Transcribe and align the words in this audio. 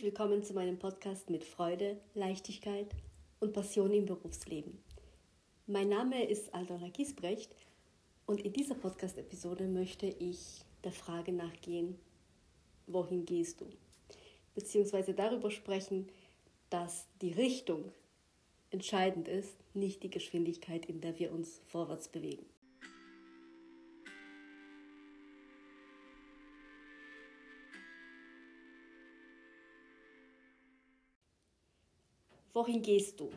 Herzlich 0.00 0.18
willkommen 0.18 0.42
zu 0.42 0.54
meinem 0.54 0.78
Podcast 0.78 1.28
mit 1.28 1.44
Freude, 1.44 2.00
Leichtigkeit 2.14 2.86
und 3.38 3.52
Passion 3.52 3.92
im 3.92 4.06
Berufsleben. 4.06 4.78
Mein 5.66 5.90
Name 5.90 6.24
ist 6.24 6.54
Aldona 6.54 6.88
Giesbrecht 6.88 7.54
und 8.24 8.40
in 8.40 8.54
dieser 8.54 8.76
Podcast-Episode 8.76 9.66
möchte 9.66 10.06
ich 10.06 10.64
der 10.84 10.92
Frage 10.92 11.32
nachgehen, 11.32 11.98
wohin 12.86 13.26
gehst 13.26 13.60
du? 13.60 13.66
Beziehungsweise 14.54 15.12
darüber 15.12 15.50
sprechen, 15.50 16.08
dass 16.70 17.04
die 17.20 17.32
Richtung 17.32 17.92
entscheidend 18.70 19.28
ist, 19.28 19.54
nicht 19.74 20.02
die 20.02 20.10
Geschwindigkeit, 20.10 20.86
in 20.86 21.02
der 21.02 21.18
wir 21.18 21.30
uns 21.30 21.60
vorwärts 21.66 22.08
bewegen. 22.08 22.46
Wohin 32.52 32.82
gehst 32.82 33.20
du? 33.20 33.30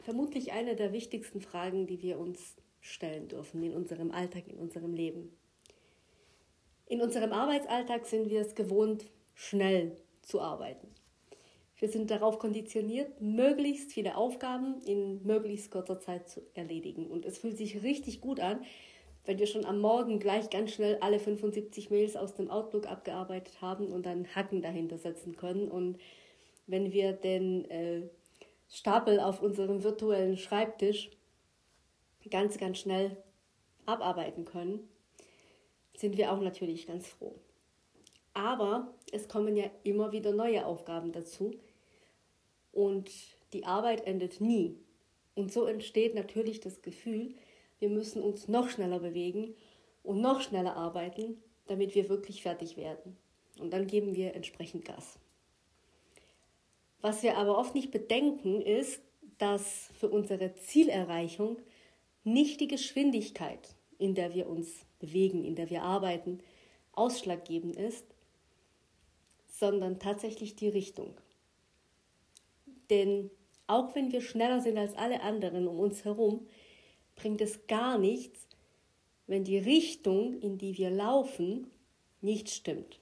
Vermutlich 0.00 0.52
eine 0.52 0.76
der 0.76 0.92
wichtigsten 0.92 1.40
Fragen, 1.40 1.86
die 1.86 2.02
wir 2.02 2.18
uns 2.18 2.56
stellen 2.80 3.28
dürfen 3.28 3.62
in 3.62 3.74
unserem 3.74 4.10
Alltag, 4.10 4.48
in 4.48 4.58
unserem 4.58 4.92
Leben. 4.92 5.34
In 6.86 7.00
unserem 7.00 7.32
Arbeitsalltag 7.32 8.06
sind 8.06 8.28
wir 8.28 8.40
es 8.40 8.54
gewohnt, 8.54 9.06
schnell 9.34 9.96
zu 10.20 10.40
arbeiten. 10.40 10.88
Wir 11.78 11.88
sind 11.88 12.10
darauf 12.10 12.38
konditioniert, 12.38 13.22
möglichst 13.22 13.92
viele 13.92 14.16
Aufgaben 14.16 14.82
in 14.82 15.24
möglichst 15.24 15.70
kurzer 15.70 16.00
Zeit 16.00 16.28
zu 16.28 16.42
erledigen. 16.52 17.06
Und 17.06 17.24
es 17.24 17.38
fühlt 17.38 17.56
sich 17.56 17.82
richtig 17.82 18.20
gut 18.20 18.40
an, 18.40 18.60
wenn 19.24 19.38
wir 19.38 19.46
schon 19.46 19.64
am 19.64 19.80
Morgen 19.80 20.18
gleich 20.18 20.50
ganz 20.50 20.72
schnell 20.72 20.98
alle 21.00 21.18
75 21.18 21.88
Mails 21.88 22.16
aus 22.16 22.34
dem 22.34 22.50
Outlook 22.50 22.86
abgearbeitet 22.86 23.62
haben 23.62 23.86
und 23.86 24.04
dann 24.04 24.26
Hacken 24.34 24.60
dahinter 24.60 24.98
setzen 24.98 25.36
können 25.36 25.68
und 25.68 25.98
wenn 26.70 26.92
wir 26.92 27.12
den 27.12 27.68
äh, 27.70 28.02
Stapel 28.68 29.18
auf 29.20 29.42
unserem 29.42 29.82
virtuellen 29.82 30.36
Schreibtisch 30.36 31.10
ganz, 32.30 32.58
ganz 32.58 32.78
schnell 32.78 33.16
abarbeiten 33.86 34.44
können, 34.44 34.88
sind 35.96 36.16
wir 36.16 36.32
auch 36.32 36.40
natürlich 36.40 36.86
ganz 36.86 37.08
froh. 37.08 37.34
Aber 38.32 38.94
es 39.12 39.28
kommen 39.28 39.56
ja 39.56 39.64
immer 39.82 40.12
wieder 40.12 40.32
neue 40.32 40.64
Aufgaben 40.64 41.12
dazu 41.12 41.52
und 42.72 43.10
die 43.52 43.64
Arbeit 43.64 44.06
endet 44.06 44.40
nie. 44.40 44.78
Und 45.34 45.52
so 45.52 45.66
entsteht 45.66 46.14
natürlich 46.14 46.60
das 46.60 46.82
Gefühl, 46.82 47.34
wir 47.80 47.88
müssen 47.88 48.22
uns 48.22 48.46
noch 48.46 48.68
schneller 48.68 49.00
bewegen 49.00 49.54
und 50.02 50.20
noch 50.20 50.40
schneller 50.40 50.76
arbeiten, 50.76 51.42
damit 51.66 51.94
wir 51.94 52.08
wirklich 52.08 52.42
fertig 52.42 52.76
werden. 52.76 53.16
Und 53.58 53.72
dann 53.72 53.86
geben 53.86 54.14
wir 54.14 54.34
entsprechend 54.34 54.84
Gas. 54.84 55.18
Was 57.00 57.22
wir 57.22 57.36
aber 57.36 57.56
oft 57.56 57.74
nicht 57.74 57.90
bedenken, 57.90 58.60
ist, 58.60 59.00
dass 59.38 59.90
für 59.98 60.08
unsere 60.08 60.54
Zielerreichung 60.54 61.58
nicht 62.24 62.60
die 62.60 62.68
Geschwindigkeit, 62.68 63.74
in 63.98 64.14
der 64.14 64.34
wir 64.34 64.48
uns 64.48 64.84
bewegen, 64.98 65.44
in 65.44 65.56
der 65.56 65.70
wir 65.70 65.82
arbeiten, 65.82 66.40
ausschlaggebend 66.92 67.76
ist, 67.76 68.04
sondern 69.48 69.98
tatsächlich 69.98 70.56
die 70.56 70.68
Richtung. 70.68 71.16
Denn 72.90 73.30
auch 73.66 73.94
wenn 73.94 74.12
wir 74.12 74.20
schneller 74.20 74.60
sind 74.60 74.76
als 74.76 74.96
alle 74.96 75.22
anderen 75.22 75.68
um 75.68 75.78
uns 75.78 76.04
herum, 76.04 76.46
bringt 77.14 77.40
es 77.40 77.66
gar 77.66 77.98
nichts, 77.98 78.46
wenn 79.26 79.44
die 79.44 79.58
Richtung, 79.58 80.40
in 80.40 80.58
die 80.58 80.76
wir 80.76 80.90
laufen, 80.90 81.70
nicht 82.20 82.50
stimmt. 82.50 83.00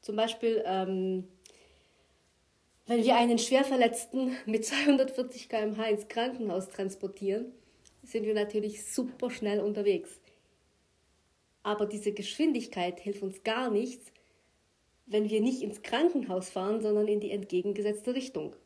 Zum 0.00 0.16
Beispiel 0.16 0.62
ähm, 0.64 1.28
wenn 2.90 3.04
wir 3.04 3.14
einen 3.14 3.38
Schwerverletzten 3.38 4.36
mit 4.46 4.64
240 4.64 5.48
km/h 5.48 5.84
ins 5.90 6.08
Krankenhaus 6.08 6.70
transportieren, 6.70 7.52
sind 8.02 8.26
wir 8.26 8.34
natürlich 8.34 8.84
super 8.84 9.30
schnell 9.30 9.60
unterwegs. 9.60 10.20
Aber 11.62 11.86
diese 11.86 12.10
Geschwindigkeit 12.10 12.98
hilft 12.98 13.22
uns 13.22 13.44
gar 13.44 13.70
nichts, 13.70 14.10
wenn 15.06 15.30
wir 15.30 15.40
nicht 15.40 15.62
ins 15.62 15.82
Krankenhaus 15.82 16.50
fahren, 16.50 16.80
sondern 16.80 17.06
in 17.06 17.20
die 17.20 17.30
entgegengesetzte 17.30 18.12
Richtung. 18.12 18.56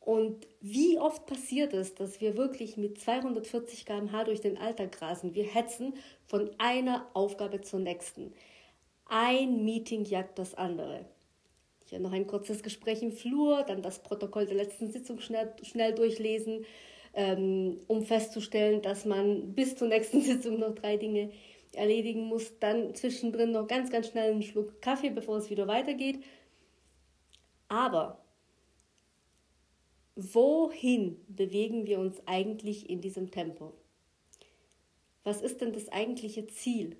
Und 0.00 0.48
wie 0.60 0.98
oft 0.98 1.26
passiert 1.26 1.72
es, 1.74 1.94
dass 1.94 2.20
wir 2.20 2.36
wirklich 2.36 2.76
mit 2.76 3.00
240 3.00 3.86
km/h 3.86 4.24
durch 4.24 4.40
den 4.40 4.58
Alltag 4.58 5.00
rasen? 5.00 5.36
Wir 5.36 5.44
hetzen 5.44 5.94
von 6.26 6.50
einer 6.58 7.08
Aufgabe 7.14 7.60
zur 7.60 7.78
nächsten. 7.78 8.32
Ein 9.04 9.64
Meeting 9.64 10.04
jagt 10.04 10.40
das 10.40 10.56
andere. 10.56 11.06
Ja, 11.90 11.98
noch 11.98 12.12
ein 12.12 12.26
kurzes 12.26 12.62
Gespräch 12.62 13.02
im 13.02 13.10
Flur, 13.10 13.64
dann 13.64 13.82
das 13.82 14.02
Protokoll 14.02 14.46
der 14.46 14.56
letzten 14.56 14.90
Sitzung 14.90 15.18
schnell, 15.20 15.52
schnell 15.62 15.92
durchlesen, 15.92 16.64
ähm, 17.14 17.80
um 17.88 18.04
festzustellen, 18.04 18.80
dass 18.80 19.04
man 19.04 19.54
bis 19.54 19.74
zur 19.74 19.88
nächsten 19.88 20.20
Sitzung 20.22 20.60
noch 20.60 20.74
drei 20.74 20.96
Dinge 20.96 21.32
erledigen 21.72 22.24
muss. 22.26 22.58
Dann 22.60 22.94
zwischendrin 22.94 23.50
noch 23.50 23.66
ganz, 23.66 23.90
ganz 23.90 24.08
schnell 24.08 24.30
einen 24.30 24.42
Schluck 24.42 24.80
Kaffee, 24.80 25.10
bevor 25.10 25.38
es 25.38 25.50
wieder 25.50 25.66
weitergeht. 25.66 26.22
Aber 27.68 28.24
wohin 30.14 31.16
bewegen 31.28 31.86
wir 31.86 31.98
uns 31.98 32.22
eigentlich 32.26 32.88
in 32.88 33.00
diesem 33.00 33.32
Tempo? 33.32 33.74
Was 35.24 35.42
ist 35.42 35.60
denn 35.60 35.72
das 35.72 35.88
eigentliche 35.88 36.46
Ziel? 36.46 36.96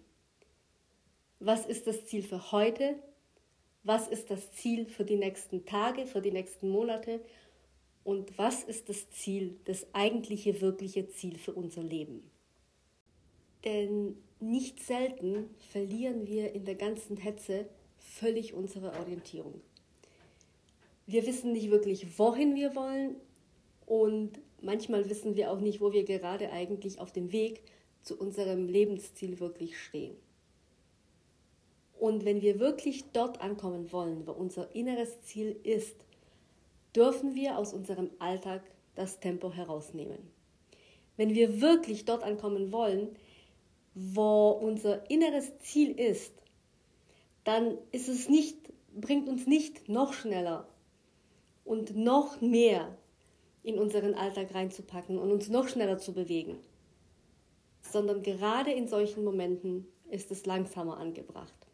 Was 1.39 1.65
ist 1.65 1.87
das 1.87 2.07
Ziel 2.07 2.23
für 2.23 2.51
heute? 2.53 2.97
Was 3.83 4.09
ist 4.09 4.31
das 4.31 4.53
Ziel 4.53 4.87
für 4.87 5.05
die 5.05 5.17
nächsten 5.17 5.65
Tage, 5.65 6.07
für 6.07 6.21
die 6.21 6.33
nächsten 6.33 6.69
Monate 6.69 7.21
und 8.05 8.37
was 8.39 8.63
ist 8.63 8.89
das 8.89 9.11
Ziel, 9.11 9.59
das 9.65 9.87
eigentliche, 9.95 10.61
wirkliche 10.61 11.09
Ziel 11.09 11.39
für 11.39 11.53
unser 11.53 11.83
Leben. 11.83 12.31
Denn 13.65 14.17
nicht 14.41 14.81
selten 14.81 15.51
verlieren 15.71 16.27
wir 16.27 16.55
in 16.55 16.65
der 16.65 16.75
ganzen 16.75 17.17
Hetze 17.17 17.69
völlig 17.99 18.55
unsere 18.55 18.93
Orientierung. 18.99 19.61
Wir 21.07 21.27
wissen 21.27 21.53
nicht 21.53 21.71
wirklich, 21.71 22.19
wohin 22.19 22.55
wir 22.55 22.75
wollen 22.75 23.17
und 23.85 24.41
manchmal 24.63 25.11
wissen 25.11 25.37
wir 25.37 25.51
auch 25.51 25.61
nicht, 25.61 25.81
wo 25.81 25.93
wir 25.93 26.05
gerade 26.05 26.51
eigentlich 26.53 27.01
auf 27.01 27.13
dem 27.13 27.33
Weg 27.33 27.63
zu 28.03 28.19
unserem 28.19 28.67
Lebensziel 28.67 29.41
wirklich 29.41 29.79
stehen. 29.79 30.17
Und 32.01 32.25
wenn 32.25 32.41
wir 32.41 32.59
wirklich 32.59 33.05
dort 33.13 33.43
ankommen 33.43 33.93
wollen, 33.93 34.27
wo 34.27 34.33
unser 34.33 34.75
inneres 34.75 35.21
Ziel 35.21 35.55
ist, 35.65 35.95
dürfen 36.97 37.35
wir 37.35 37.59
aus 37.59 37.75
unserem 37.75 38.11
Alltag 38.19 38.63
das 38.95 39.21
Tempo 39.21 39.53
herausnehmen. 39.53 40.17
Wenn 41.19 41.35
wir 41.35 41.61
wirklich 41.61 42.07
dort 42.07 42.23
ankommen 42.23 42.73
wollen, 42.73 43.11
wo 43.95 44.49
unser 44.49 45.11
inneres 45.11 45.59
Ziel 45.59 45.91
ist, 45.91 46.33
dann 47.45 47.77
ist 47.93 48.09
es 48.09 48.31
nicht, 48.31 48.57
bringt 48.99 49.29
uns 49.29 49.47
nicht 49.47 49.91
noch 49.91 50.15
schneller 50.15 50.67
und 51.67 51.95
noch 51.95 52.41
mehr 52.41 52.97
in 53.63 53.79
unseren 53.79 54.15
Alltag 54.15 54.55
reinzupacken 54.55 55.19
und 55.19 55.31
uns 55.31 55.51
noch 55.51 55.69
schneller 55.69 55.99
zu 55.99 56.15
bewegen, 56.15 56.57
sondern 57.83 58.23
gerade 58.23 58.73
in 58.73 58.89
solchen 58.89 59.23
Momenten 59.23 59.87
ist 60.09 60.31
es 60.31 60.47
langsamer 60.47 60.97
angebracht. 60.97 61.70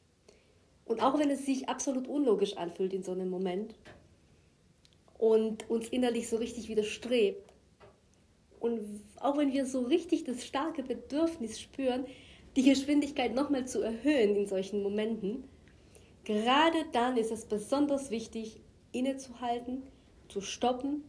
Und 0.87 1.03
auch 1.03 1.19
wenn 1.19 1.31
es 1.31 1.45
sich 1.45 1.69
absolut 1.69 2.09
unlogisch 2.09 2.57
anfühlt 2.57 2.95
in 2.95 3.03
so 3.03 3.13
einem 3.13 3.29
Moment 3.29 3.75
und 5.19 5.69
uns 5.69 5.89
innerlich 5.89 6.29
so 6.29 6.37
richtig 6.37 6.69
widerstrebt, 6.69 7.53
und 8.59 8.81
auch 9.21 9.37
wenn 9.37 9.53
wir 9.53 9.67
so 9.67 9.83
richtig 9.83 10.25
das 10.25 10.45
starke 10.45 10.83
Bedürfnis 10.83 11.61
spüren, 11.61 12.07
die 12.57 12.63
Geschwindigkeit 12.63 13.35
nochmal 13.35 13.67
zu 13.67 13.83
erhöhen 13.83 14.35
in 14.35 14.47
solchen 14.47 14.83
Momenten, 14.83 15.45
gerade 16.25 16.79
dann 16.93 17.17
ist 17.17 17.31
es 17.31 17.45
besonders 17.45 18.11
wichtig, 18.11 18.61
innezuhalten, 18.93 19.83
zu 20.29 20.41
stoppen 20.41 21.05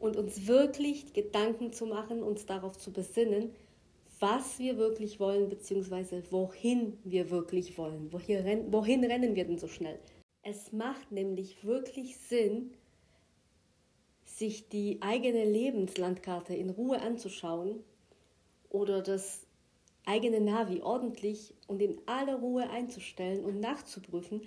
und 0.00 0.16
uns 0.16 0.46
wirklich 0.46 1.12
Gedanken 1.12 1.72
zu 1.72 1.86
machen, 1.86 2.22
uns 2.22 2.46
darauf 2.46 2.78
zu 2.78 2.92
besinnen, 2.92 3.50
was 4.18 4.58
wir 4.58 4.78
wirklich 4.78 5.20
wollen, 5.20 5.48
beziehungsweise 5.48 6.22
wohin 6.30 6.98
wir 7.04 7.30
wirklich 7.30 7.76
wollen. 7.76 8.12
Wohin, 8.12 8.72
wohin 8.72 9.04
rennen 9.04 9.34
wir 9.34 9.44
denn 9.44 9.58
so 9.58 9.68
schnell? 9.68 9.98
Es 10.42 10.72
macht 10.72 11.12
nämlich 11.12 11.64
wirklich 11.64 12.16
Sinn, 12.16 12.72
sich 14.24 14.68
die 14.68 14.98
eigene 15.00 15.44
Lebenslandkarte 15.44 16.54
in 16.54 16.70
Ruhe 16.70 17.00
anzuschauen 17.00 17.82
oder 18.70 19.02
das 19.02 19.46
eigene 20.04 20.40
Navi 20.40 20.82
ordentlich 20.82 21.54
und 21.66 21.82
in 21.82 22.00
aller 22.06 22.36
Ruhe 22.36 22.68
einzustellen 22.70 23.44
und 23.44 23.60
nachzuprüfen, 23.60 24.42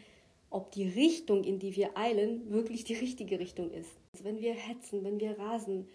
ob 0.50 0.72
die 0.72 0.88
Richtung, 0.88 1.44
in 1.44 1.60
die 1.60 1.76
wir 1.76 1.98
eilen, 1.98 2.50
wirklich 2.50 2.84
die 2.84 2.96
richtige 2.96 3.40
Richtung 3.40 3.72
ist. 3.72 3.92
Also 4.14 4.26
wenn 4.26 4.40
wir 4.40 4.54
hetzen, 4.54 5.04
wenn 5.04 5.20
wir 5.20 5.38
rasen, 5.38 5.88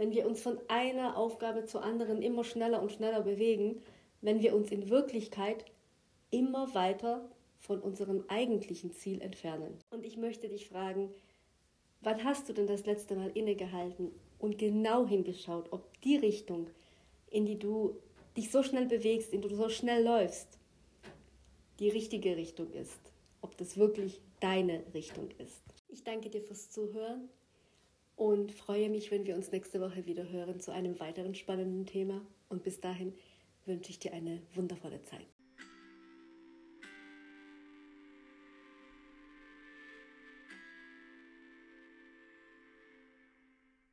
wenn 0.00 0.14
wir 0.14 0.26
uns 0.26 0.40
von 0.40 0.58
einer 0.68 1.18
Aufgabe 1.18 1.66
zur 1.66 1.84
anderen 1.84 2.22
immer 2.22 2.42
schneller 2.42 2.80
und 2.80 2.90
schneller 2.90 3.20
bewegen, 3.20 3.82
wenn 4.22 4.40
wir 4.40 4.54
uns 4.54 4.70
in 4.70 4.88
Wirklichkeit 4.88 5.66
immer 6.30 6.74
weiter 6.74 7.28
von 7.58 7.80
unserem 7.80 8.24
eigentlichen 8.28 8.94
Ziel 8.94 9.20
entfernen. 9.20 9.76
Und 9.90 10.06
ich 10.06 10.16
möchte 10.16 10.48
dich 10.48 10.70
fragen, 10.70 11.10
wann 12.00 12.24
hast 12.24 12.48
du 12.48 12.54
denn 12.54 12.66
das 12.66 12.86
letzte 12.86 13.14
Mal 13.14 13.30
innegehalten 13.34 14.10
und 14.38 14.56
genau 14.56 15.06
hingeschaut, 15.06 15.70
ob 15.70 16.00
die 16.00 16.16
Richtung, 16.16 16.70
in 17.28 17.44
die 17.44 17.58
du 17.58 17.94
dich 18.38 18.50
so 18.50 18.62
schnell 18.62 18.86
bewegst, 18.86 19.34
in 19.34 19.42
die 19.42 19.48
du 19.48 19.56
so 19.56 19.68
schnell 19.68 20.02
läufst, 20.02 20.58
die 21.78 21.90
richtige 21.90 22.38
Richtung 22.38 22.72
ist, 22.72 23.12
ob 23.42 23.54
das 23.58 23.76
wirklich 23.76 24.22
deine 24.40 24.82
Richtung 24.94 25.28
ist. 25.36 25.62
Ich 25.88 26.04
danke 26.04 26.30
dir 26.30 26.40
fürs 26.40 26.70
Zuhören 26.70 27.28
und 28.20 28.52
freue 28.52 28.90
mich, 28.90 29.10
wenn 29.10 29.24
wir 29.24 29.34
uns 29.34 29.50
nächste 29.50 29.80
Woche 29.80 30.04
wieder 30.04 30.28
hören 30.28 30.60
zu 30.60 30.72
einem 30.72 31.00
weiteren 31.00 31.34
spannenden 31.34 31.86
Thema. 31.86 32.20
Und 32.50 32.62
bis 32.62 32.78
dahin 32.78 33.14
wünsche 33.64 33.88
ich 33.88 33.98
dir 33.98 34.12
eine 34.12 34.42
wundervolle 34.52 35.00
Zeit. 35.00 35.39